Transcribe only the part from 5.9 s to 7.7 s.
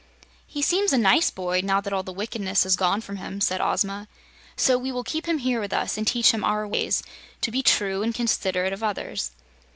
and teach him our ways to be